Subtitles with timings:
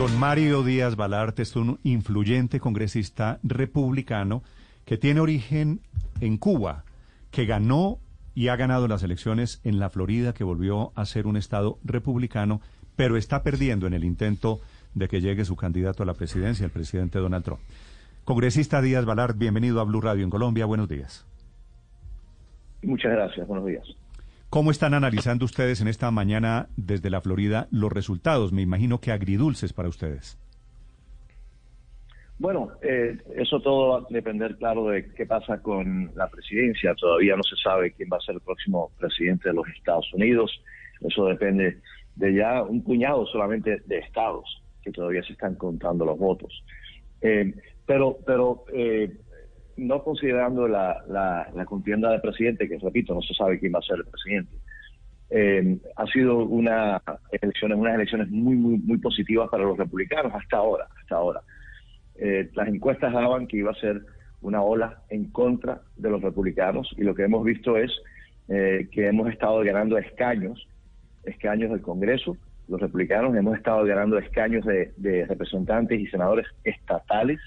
[0.00, 4.42] Don Mario Díaz Balart es un influyente congresista republicano
[4.86, 5.80] que tiene origen
[6.22, 6.84] en Cuba,
[7.30, 7.98] que ganó
[8.34, 12.62] y ha ganado las elecciones en la Florida, que volvió a ser un estado republicano,
[12.96, 14.60] pero está perdiendo en el intento
[14.94, 17.60] de que llegue su candidato a la presidencia, el presidente Donald Trump.
[18.24, 20.64] Congresista Díaz Balart, bienvenido a Blue Radio en Colombia.
[20.64, 21.26] Buenos días.
[22.82, 23.46] Muchas gracias.
[23.46, 23.84] Buenos días.
[24.50, 28.52] ¿Cómo están analizando ustedes en esta mañana desde la Florida los resultados?
[28.52, 30.40] Me imagino que agridulces para ustedes.
[32.36, 36.96] Bueno, eh, eso todo va a depender, claro, de qué pasa con la presidencia.
[36.96, 40.50] Todavía no se sabe quién va a ser el próximo presidente de los Estados Unidos.
[41.00, 41.78] Eso depende
[42.16, 46.64] de ya un puñado solamente de estados que todavía se están contando los votos.
[47.20, 47.54] Eh,
[47.86, 49.12] pero, pero eh,
[49.80, 53.96] no considerando la, contienda de presidente, que repito, no se sabe quién va a ser
[53.96, 54.52] el presidente,
[55.30, 60.56] eh, ha sido una elecciones, unas elecciones muy, muy, muy positivas para los republicanos hasta
[60.56, 61.40] ahora, hasta ahora.
[62.16, 64.02] Eh, las encuestas daban que iba a ser
[64.42, 67.90] una ola en contra de los republicanos y lo que hemos visto es
[68.48, 70.68] eh, que hemos estado ganando escaños,
[71.24, 72.36] escaños del Congreso,
[72.68, 77.40] los republicanos hemos estado ganando escaños de representantes y senadores estatales,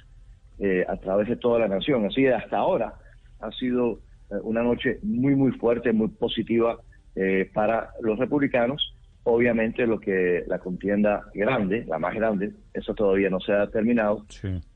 [0.60, 2.06] eh, a través de toda la nación.
[2.06, 2.94] Así de hasta ahora
[3.40, 6.78] ha sido eh, una noche muy, muy fuerte, muy positiva
[7.16, 8.96] eh, para los republicanos.
[9.24, 14.26] Obviamente lo que la contienda grande, la más grande, eso todavía no se ha terminado.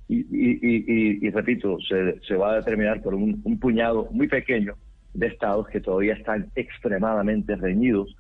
[0.10, 4.76] Y, y, repito, se, se, va a determinar por un, puñado muy pequeño
[5.14, 8.16] de estados que todavía están extremadamente reñidos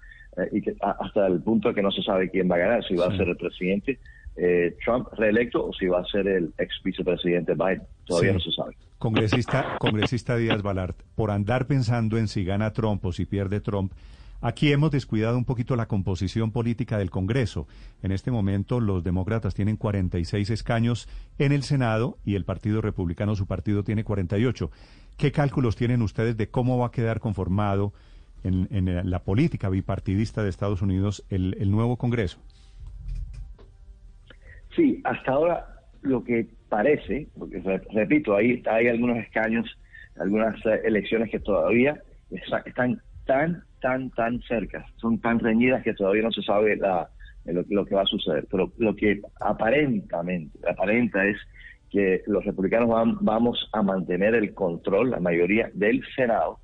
[0.52, 2.96] y que hasta el punto de que no se sabe quién va a ganar, si
[2.96, 3.98] va a ser el presidente
[4.38, 7.84] eh, Trump reelecto o si va a ser el ex vicepresidente Biden.
[8.06, 8.76] Todavía no se sabe.
[8.98, 13.94] Congresista, congresista Díaz Balart, por andar pensando en si gana Trump o si pierde Trump,
[14.40, 17.68] Aquí hemos descuidado un poquito la composición política del Congreso.
[18.04, 23.36] En este momento los demócratas tienen 46 escaños en el Senado y el Partido Republicano,
[23.36, 24.70] su partido, tiene 48.
[25.18, 27.94] ¿Qué cálculos tienen ustedes de cómo va a quedar conformado
[28.44, 32.38] en, la política bipartidista de Estados Unidos el nuevo Congreso?
[34.78, 35.66] Sí, hasta ahora
[36.04, 37.60] lo que parece, porque
[37.92, 39.66] repito, ahí hay algunos escaños,
[40.20, 42.00] algunas eh, elecciones que todavía
[42.30, 47.10] están tan, tan, tan cerca, son tan reñidas que todavía no se sabe la,
[47.46, 48.48] lo, que va a suceder.
[48.52, 51.38] Pero lo que aparentamente, aparenta es
[51.90, 56.60] que los republicanos vamos a mantener el control, la mayoría del Senado.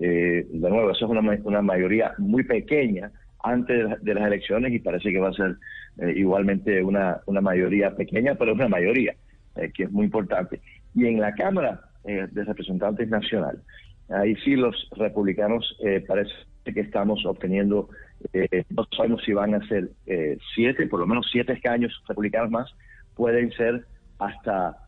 [0.00, 3.10] Eh, de nuevo, eso es una, una mayoría muy pequeña
[3.42, 5.56] antes de las elecciones y parece que va a ser
[5.98, 9.14] eh, igualmente una, una mayoría pequeña, pero es una mayoría,
[9.56, 10.60] eh, que es muy importante.
[10.94, 13.62] Y en la Cámara eh, de Representantes Nacional,
[14.08, 16.32] ahí sí los republicanos parece
[16.64, 17.88] que estamos obteniendo,
[18.70, 19.90] no sabemos si van a ser
[20.54, 22.74] siete, por lo menos siete escaños republicanos más,
[23.14, 23.84] pueden ser
[24.18, 24.78] hasta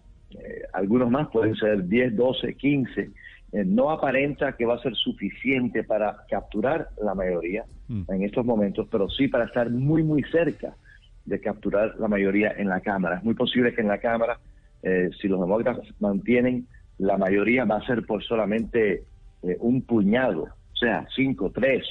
[0.73, 3.11] algunos más, pueden ser 10, 12, 15
[3.53, 8.03] eh, no aparenta que va a ser suficiente para capturar la mayoría mm.
[8.09, 10.77] en estos momentos, pero sí para estar muy, muy cerca
[11.25, 13.19] de capturar la mayoría en la Cámara.
[13.19, 14.39] Es muy posible que en la Cámara,
[14.83, 16.67] eh, si los demócratas mantienen
[16.99, 19.05] la mayoría, va a ser por solamente
[19.43, 20.43] eh, un puñado,
[20.73, 21.87] o sea, cinco, tres,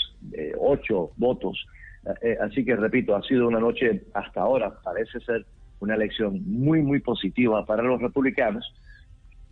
[0.59, 1.65] ocho votos.
[2.41, 5.45] así que, repito, ha sido una noche hasta ahora, parece ser
[5.79, 8.73] una elección muy, muy positiva para los republicanos,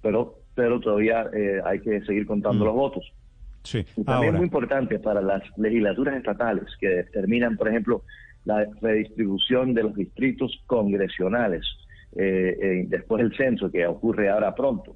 [0.01, 2.67] pero pero todavía eh, hay que seguir contando mm.
[2.67, 3.13] los votos.
[3.61, 3.85] Sí.
[3.95, 8.01] Y también es muy importante para las legislaturas estatales que determinan, por ejemplo,
[8.47, 11.65] la redistribución de los distritos congresionales
[12.15, 14.95] eh, después del censo que ocurre ahora pronto.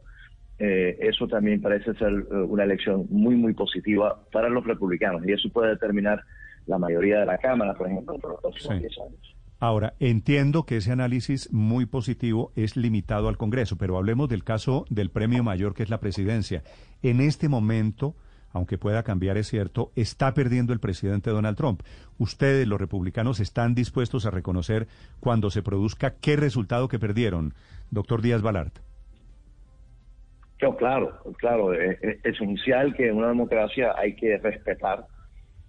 [0.57, 5.49] Eh, eso también parece ser una elección muy, muy positiva para los republicanos y eso
[5.49, 6.21] puede determinar
[6.65, 9.35] la mayoría de la Cámara, por ejemplo, por los próximos 10 años.
[9.59, 14.85] Ahora, entiendo que ese análisis muy positivo es limitado al Congreso, pero hablemos del caso
[14.89, 16.63] del premio mayor que es la presidencia.
[17.03, 18.15] En este momento,
[18.53, 21.81] aunque pueda cambiar, es cierto, está perdiendo el presidente Donald Trump.
[22.17, 24.87] Ustedes, los republicanos, están dispuestos a reconocer
[25.19, 27.53] cuando se produzca qué resultado que perdieron,
[27.89, 28.79] doctor Díaz Balart.
[30.77, 35.05] claro, claro, es, esencial que en una democracia hay que respetar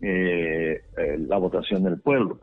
[0.01, 2.41] eh, eh, la votación del pueblo.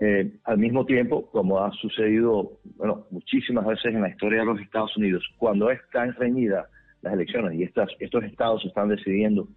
[0.00, 4.60] Eh, al mismo tiempo, como ha sucedido bueno, muchísimas veces en la historia de los
[4.60, 6.66] Estados Unidos, cuando están reñidas
[7.02, 9.48] las elecciones y estas, estos estados están decidiendo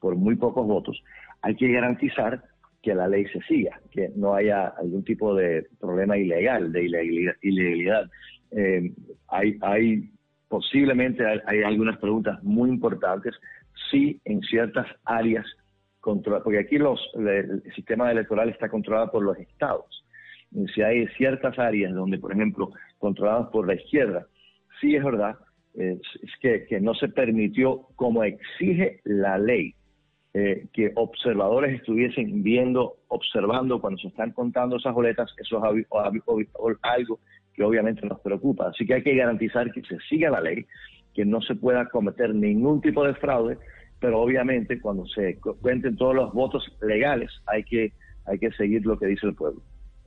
[0.00, 1.02] por muy pocos votos,
[1.42, 2.42] hay que garantizar
[2.82, 6.84] que la ley se siga, que no haya algún tipo de problema ilegal, de
[7.42, 8.10] ilegalidad.
[8.52, 8.92] Eh,
[9.28, 10.10] hay, hay
[10.48, 13.34] posiblemente hay algunas preguntas muy importantes
[13.90, 15.46] si en ciertas áreas
[16.02, 20.04] porque aquí los, el sistema electoral está controlado por los estados.
[20.74, 24.26] si hay ciertas áreas donde, por ejemplo, controladas por la izquierda,
[24.80, 25.36] sí es verdad,
[26.40, 29.74] que, no se permitió, como exige la ley,
[30.32, 35.86] eh, que observadores estuviesen viendo, observando cuando se están contando esas boletas, eso es
[36.82, 37.20] algo
[37.52, 38.68] que obviamente nos preocupa.
[38.68, 40.66] Así que hay que garantizar que se siga la ley,
[41.14, 43.58] que no se pueda cometer ningún tipo de fraude,
[43.98, 47.92] pero obviamente cuando se cuenten todos los votos legales hay que,
[48.24, 49.62] hay que seguir lo que dice el pueblo.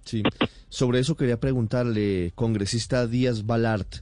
[0.05, 0.23] Sí,
[0.69, 3.95] sobre eso quería preguntarle, congresista Díaz Balart,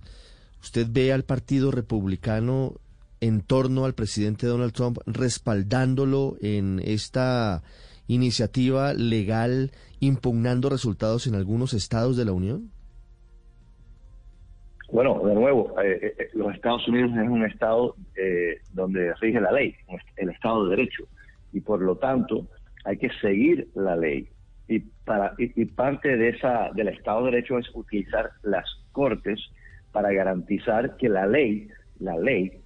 [0.62, 2.76] ¿usted ve al Partido Republicano
[3.22, 7.64] en torno al presidente Donald Trump respaldándolo en esta
[8.08, 12.72] iniciativa legal impugnando resultados en algunos estados de la Unión?
[14.92, 17.96] Bueno, de nuevo, eh, eh, eh, los Estados Unidos es un estado
[18.74, 19.74] donde rige la ley,
[20.18, 21.08] el Estado de Derecho,
[21.54, 22.48] y por lo tanto
[22.84, 24.28] hay que seguir la ley.
[24.68, 29.40] Y, para, y, parte de esa del Estado de Derecho es utilizar las cortes
[29.92, 31.70] para garantizar que la ley,
[32.00, 32.62] la ley,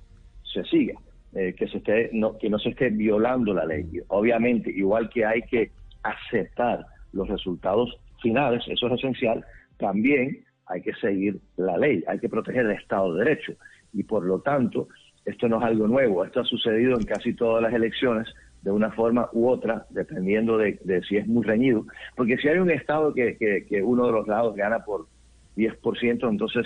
[0.62, 1.00] se siga,
[1.34, 3.86] que se esté, no, que no se esté violando la ley.
[4.07, 5.72] Obviamente, igual que hay que
[6.02, 9.46] aceptar los resultados finales, eso es esencial,
[9.78, 13.54] también hay que seguir la ley, hay que proteger el Estado de Derecho.
[13.94, 14.88] Y por lo tanto,
[15.25, 18.28] esto no es algo nuevo, esto ha sucedido en casi todas las elecciones
[18.62, 21.86] de una forma u otra, dependiendo de, si es muy reñido.
[22.16, 25.06] Porque si hay un Estado que, que, uno de los lados gana por
[25.56, 26.66] 10%, entonces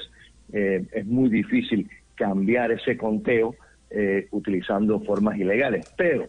[0.53, 3.55] eh, es muy difícil cambiar ese conteo
[3.89, 5.91] eh, utilizando formas ilegales.
[5.97, 6.27] Pero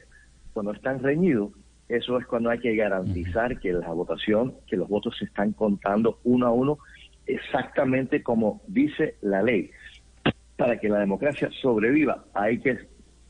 [0.53, 1.53] cuando están reñidos,
[1.89, 6.21] eso es cuando hay que garantizar que la votación, que los votos se están contando
[6.25, 6.79] uno a uno
[7.27, 9.71] exactamente como dice la ley.
[10.57, 12.79] Para que la democracia sobreviva hay que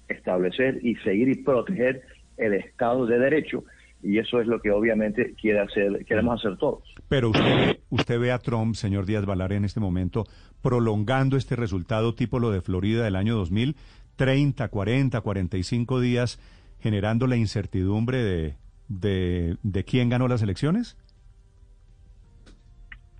[0.08, 2.02] establecer y seguir y proteger
[2.36, 3.64] el Estado de Derecho
[4.02, 6.82] y eso es lo que obviamente quiere hacer, queremos hacer todos.
[7.08, 10.24] Pero usted, usted ve a Trump, señor Díaz Valar, en este momento
[10.62, 13.76] prolongando este resultado tipo lo de Florida del año 2000,
[14.20, 16.38] 30, 40, 45 días,
[16.80, 20.98] generando la incertidumbre de, de, quién ganó las elecciones?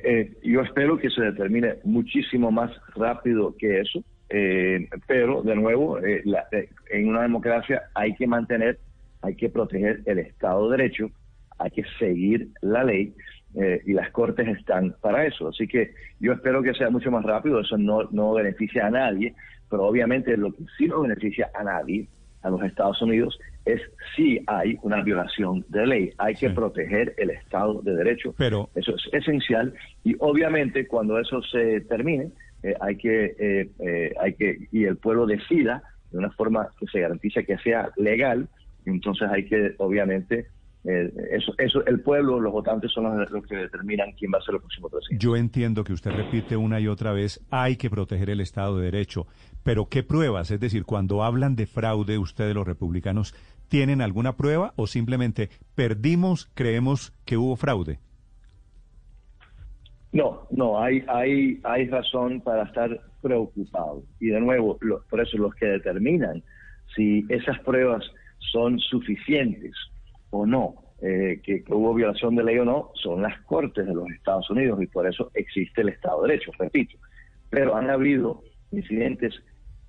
[0.01, 5.99] Eh, yo espero que se determine muchísimo más rápido que eso, eh, pero de nuevo,
[6.01, 6.23] eh,
[6.91, 8.79] en una democracia hay que mantener,
[9.23, 11.11] hay que proteger el Estado de Derecho,
[11.59, 13.15] hay que seguir la ley
[13.87, 15.49] y las cortes están para eso.
[15.49, 19.35] Así que yo espero que sea mucho más rápido, eso no, no beneficia a nadie,
[19.71, 22.09] pero obviamente lo que sí no beneficia a nadie
[22.43, 23.81] a los Estados Unidos es
[24.17, 26.11] si hay una violación de ley.
[26.19, 28.35] Hay que proteger el Estado de Derecho.
[28.37, 29.75] Pero, eso es esencial
[30.05, 32.31] y obviamente cuando eso se termine
[32.63, 36.87] eh, hay que eh, eh, hay que y el pueblo decida de una forma que
[36.87, 38.49] se garantice que sea legal.
[38.87, 40.47] Entonces hay que obviamente
[40.85, 44.55] eh, eso, eso, el pueblo, los votantes son los, que determinan quién va a ser
[44.55, 45.23] el próximo presidente.
[45.23, 48.85] Yo entiendo que usted repite una y otra vez, hay que proteger el Estado de
[48.85, 49.27] Derecho,
[49.63, 50.51] pero ¿qué pruebas?
[50.51, 53.35] Es decir, cuando hablan de fraude, ustedes los republicanos,
[53.69, 57.99] ¿tienen alguna prueba o simplemente perdimos, creemos que hubo fraude?
[60.13, 64.03] No, no, hay, hay, hay razón para estar preocupado.
[64.19, 64.79] Y de nuevo,
[65.09, 66.43] por eso los que determinan
[66.97, 68.03] si esas pruebas
[68.51, 69.73] son suficientes
[70.31, 74.09] o no, eh, que, hubo violación de ley o no, son las Cortes de los
[74.11, 76.97] Estados Unidos y por eso existe el Estado de Derecho, repito.
[77.49, 79.35] Pero han habido incidentes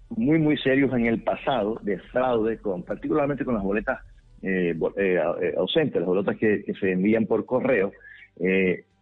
[0.10, 4.00] muy, muy serios en el pasado de fraude, con, particularmente con las boletas
[4.41, 7.91] eh, eh, ausentes, las boletas que, se envían por correo,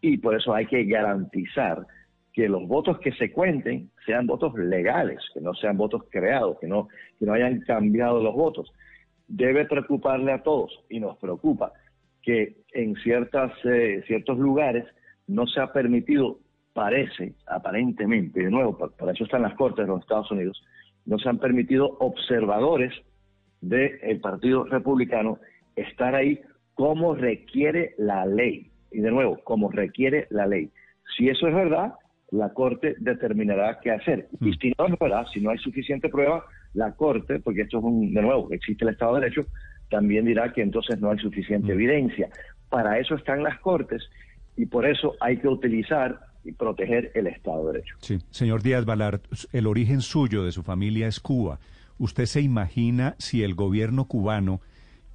[0.02, 1.86] y por eso hay que garantizar
[2.34, 6.68] que los votos que se cuenten sean votos legales, que no sean votos creados, que
[6.68, 8.72] no, que no hayan cambiado los votos
[9.30, 11.72] debe preocuparle a todos y nos preocupa
[12.22, 14.86] que en ciertas, eh, ciertos lugares
[15.28, 16.40] no se ha permitido,
[16.74, 20.62] parece, aparentemente, de nuevo, para, eso están las Cortes de los Estados Unidos,
[21.06, 22.94] no se han permitido observadores
[23.62, 25.38] del Partido Republicano
[25.76, 26.40] estar ahí
[26.74, 28.72] como requiere la ley.
[28.92, 30.72] Y de nuevo, como requiere la ley.
[31.16, 31.94] Si eso es verdad,
[32.32, 34.28] la Corte determinará qué hacer.
[34.40, 34.54] Y mm.
[34.60, 38.14] si no es verdad, si no hay suficiente prueba, la Corte, porque esto es un,
[38.14, 39.46] de nuevo, existe el Estado de Derecho,
[39.90, 41.76] también dirá que entonces no hay suficiente mm.
[41.76, 42.30] evidencia.
[42.70, 44.04] Para eso están las Cortes
[44.56, 47.96] y por eso hay que utilizar y proteger el Estado de Derecho.
[48.00, 51.60] Sí, señor Díaz Balart, el origen suyo de su familia es Cuba.
[51.98, 54.62] ¿Usted se imagina si el gobierno cubano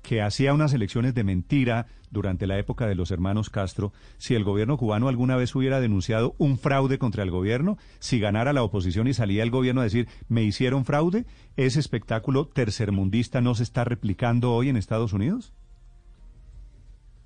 [0.04, 4.44] que hacía unas elecciones de mentira durante la época de los hermanos Castro, si el
[4.44, 9.08] gobierno cubano alguna vez hubiera denunciado un fraude contra el gobierno, si ganara la oposición
[9.08, 11.24] y salía el gobierno a decir, me hicieron fraude,
[11.56, 15.52] ¿ese espectáculo tercermundista no se está replicando hoy en Estados Unidos?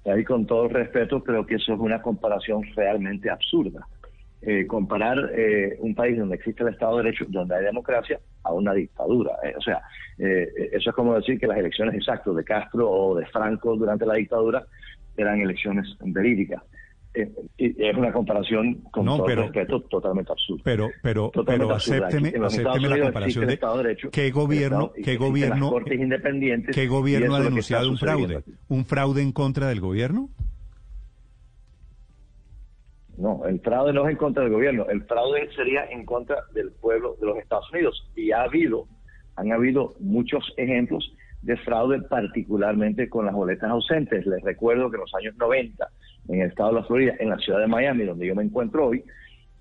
[0.07, 3.87] ahí con todo el respeto, creo que eso es una comparación realmente absurda.
[4.41, 8.53] Eh, comparar eh, un país donde existe el Estado de Derecho, donde hay democracia, a
[8.53, 9.33] una dictadura.
[9.43, 9.83] Eh, o sea,
[10.17, 14.15] eso es como decir que las elecciones exactas de Castro o de Franco durante la
[14.15, 14.65] dictadura
[15.17, 16.63] eran elecciones verídicas.
[17.15, 20.63] es una comparación con todo respeto totalmente absurda.
[20.65, 25.75] Pero, pero, pero acépteme, acépteme la comparación de, derecho, qué gobierno, qué gobierno,
[26.73, 30.31] qué gobierno ha denunciado un fraude, un fraude en contra del gobierno.
[33.19, 36.71] No, el fraude no es en contra del gobierno, el fraude sería en contra del
[36.71, 38.09] pueblo de los Estados Unidos.
[38.15, 38.87] Y ha habido,
[39.35, 44.25] han habido muchos ejemplos de fraude, particularmente con las boletas ausentes.
[44.25, 45.89] Les recuerdo que en los años 90,
[46.29, 48.87] en el estado de la Florida, en la ciudad de Miami, donde yo me encuentro
[48.87, 49.03] hoy,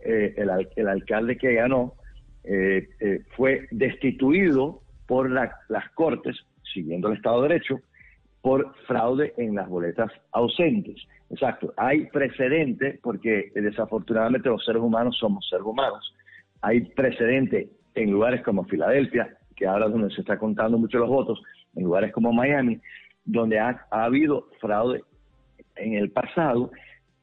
[0.01, 1.95] eh, el, alcalde que ganó
[2.43, 6.35] eh, eh, fue destituido por las cortes,
[6.73, 7.79] siguiendo el Estado de Derecho,
[8.47, 10.95] por fraude en las boletas ausentes.
[11.29, 16.15] Exacto, hay precedente porque desafortunadamente los seres humanos somos seres humanos.
[16.61, 21.09] Hay precedente en lugares como Filadelfia, que ahora es donde se está contando mucho los
[21.09, 21.43] votos,
[21.75, 22.79] en lugares como Miami,
[23.25, 25.03] donde ha, habido fraude
[25.75, 26.71] en el pasado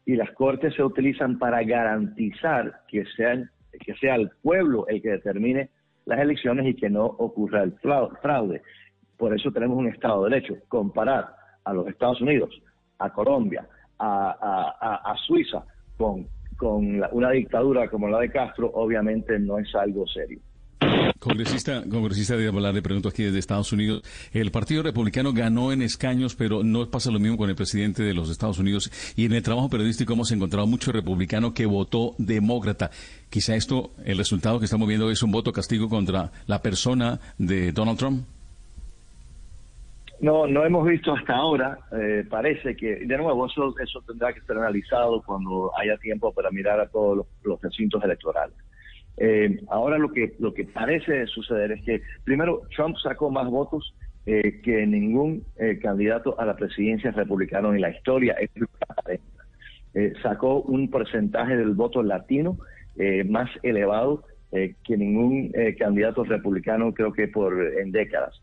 [0.04, 3.48] y las cortes se utilizan para garantizar que, sean,
[3.80, 5.70] que sea el pueblo el que determine
[6.04, 7.72] las elecciones y que no ocurra el
[8.20, 8.60] fraude.
[9.16, 10.54] Por eso tenemos un Estado de Derecho.
[10.68, 12.50] Comparar a los Estados Unidos,
[12.98, 13.66] a Colombia,
[13.98, 15.64] a, Suiza
[15.96, 16.26] con,
[17.12, 20.40] una dictadura como la de Castro, obviamente no es algo serio.
[21.18, 24.02] Congresista, congresista de hablar, le pregunto aquí desde Estados Unidos.
[24.32, 28.12] El Partido Republicano ganó en escaños, pero no pasa lo mismo con el presidente de
[28.12, 28.90] los Estados Unidos.
[29.16, 32.90] Y en el trabajo periodístico hemos encontrado mucho republicano que votó demócrata.
[33.30, 37.72] Quizá esto, el resultado que estamos viendo es un voto castigo contra la persona de
[37.72, 38.26] Donald Trump.
[40.20, 41.78] No, no hemos visto hasta ahora.
[41.92, 46.50] Eh, parece que, de nuevo, eso, eso tendrá que ser analizado cuando haya tiempo para
[46.50, 48.54] mirar a todos los, recintos electorales.
[49.16, 53.94] Eh, ahora lo que lo que parece suceder es que primero Trump sacó más votos
[54.26, 55.44] eh, que ningún
[55.80, 58.36] candidato a la presidencia republicano en la historia.
[60.22, 62.58] sacó un porcentaje del voto latino
[63.26, 68.40] más elevado que ningún candidato republicano creo que por en décadas.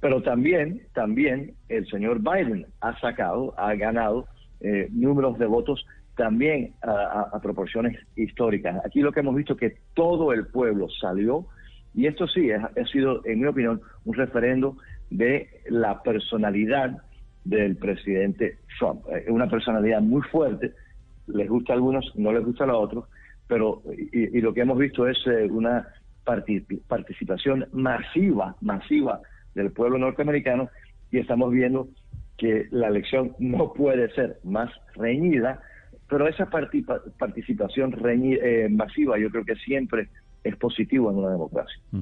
[0.00, 4.26] Pero también, también el señor Biden ha sacado, ha ganado
[4.60, 5.84] eh, números de votos
[6.16, 8.84] también a, proporciones históricas.
[8.84, 11.46] Aquí lo que hemos visto es que todo el pueblo salió
[11.94, 14.76] y esto sí ha, sido, en mi opinión, un referendo
[15.08, 16.98] de la personalidad
[17.44, 19.02] del presidente Trump.
[19.10, 20.72] Eh, una personalidad muy fuerte,
[21.26, 23.04] les gusta a algunos, no les gusta a los otros,
[23.48, 23.82] pero
[24.12, 25.88] y, lo que hemos visto es eh, una
[26.24, 29.20] participación masiva, masiva
[29.60, 30.68] del pueblo norteamericano
[31.10, 31.88] y estamos viendo
[32.36, 35.60] que la elección no puede ser más reñida,
[36.08, 40.08] pero esa participación eh, masiva yo creo que siempre
[40.42, 41.78] es positivo en una democracia.
[41.90, 42.00] Mm.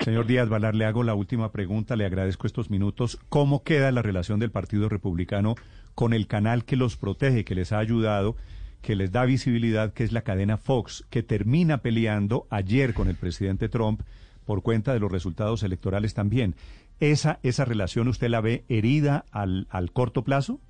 [0.00, 3.18] Señor Díaz Valar, le hago la última pregunta, le agradezco estos minutos.
[3.28, 5.54] ¿Cómo queda la relación del Partido Republicano
[5.94, 8.36] con el canal que los protege, que les ha ayudado,
[8.82, 13.16] que les da visibilidad, que es la cadena Fox, que termina peleando ayer con el
[13.16, 14.02] presidente Trump
[14.44, 16.54] por cuenta de los resultados electorales también?
[17.00, 20.60] ¿Esa, esa relación usted la ve herida al, al corto plazo?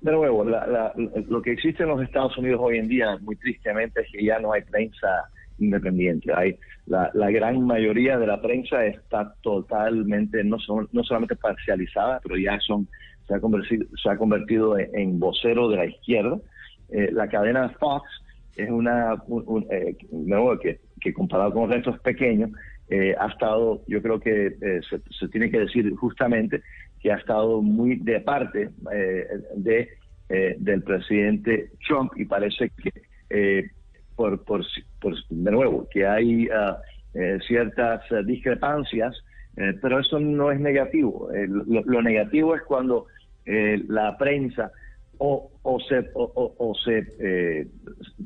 [0.00, 4.12] De nuevo, lo que existe en los Estados Unidos hoy en día, muy tristemente, es
[4.12, 6.30] que ya no hay prensa independiente.
[6.34, 12.36] Hay la, gran mayoría de la prensa está totalmente, no, son, no solamente parcializada, pero
[12.36, 12.86] ya son
[13.26, 16.38] se ha convertido, se ha convertido en, vocero de la izquierda.
[16.90, 18.06] Eh, la cadena Fox
[18.56, 19.14] es una,
[19.70, 19.96] eh,
[20.60, 22.50] que, que comparado con el resto es pequeño,
[22.88, 24.80] eh, ha estado, yo creo que eh,
[25.18, 26.62] se, tiene que decir justamente
[27.00, 29.26] que ha estado muy de parte eh,
[29.56, 29.88] de
[30.58, 33.70] del presidente Trump y parece que
[34.16, 34.64] por, por,
[35.28, 36.78] de nuevo que hay ah,
[37.46, 39.14] ciertas discrepancias,
[39.54, 41.28] pero eso no es negativo.
[41.66, 43.06] Lo, negativo es cuando
[43.44, 44.72] la prensa
[45.18, 47.68] o, o se, o, se,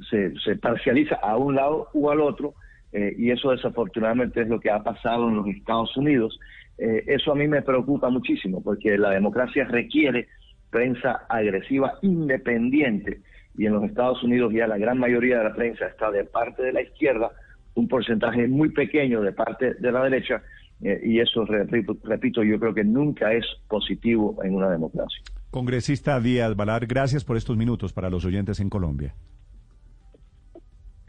[0.08, 2.54] se, se parcializa a un lado o al otro
[2.92, 6.38] eh, y eso desafortunadamente es lo que ha pasado en los Estados Unidos.
[6.78, 10.28] Eh, eso a mí me preocupa muchísimo porque la democracia requiere
[10.70, 13.20] prensa agresiva independiente
[13.56, 16.62] y en los Estados Unidos ya la gran mayoría de la prensa está de parte
[16.62, 17.30] de la izquierda,
[17.74, 20.42] un porcentaje muy pequeño de parte de la derecha
[20.80, 25.22] eh, y eso, repito, yo creo que nunca es positivo en una democracia.
[25.50, 29.14] Congresista Díaz Valar, gracias por estos minutos para los oyentes en Colombia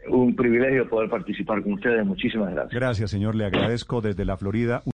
[0.08, 2.04] un privilegio poder participar con ustedes.
[2.04, 2.72] Muchísimas gracias.
[2.72, 3.34] Gracias, señor.
[3.34, 4.82] Le agradezco desde la Florida.